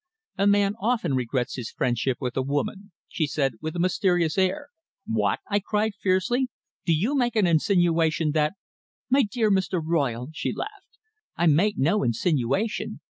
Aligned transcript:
"A 0.39 0.47
man 0.47 0.73
often 0.81 1.13
regrets 1.13 1.57
his 1.57 1.69
friendship 1.69 2.17
with 2.19 2.35
a 2.35 2.41
woman," 2.41 2.91
she 3.07 3.27
said, 3.27 3.53
with 3.61 3.75
a 3.75 3.79
mysterious 3.79 4.35
air. 4.35 4.69
"What!" 5.05 5.41
I 5.47 5.59
cried 5.59 5.91
fiercely. 6.01 6.47
"Do 6.87 6.93
you 6.93 7.13
make 7.15 7.35
an 7.35 7.45
insinuation 7.45 8.31
that" 8.31 8.55
"My 9.11 9.21
dear 9.21 9.51
Mr. 9.51 9.79
Royle," 9.85 10.29
she 10.33 10.53
laughed, 10.55 10.97
"I 11.37 11.45
make 11.45 11.77
no 11.77 12.01
insinuation. 12.01 12.99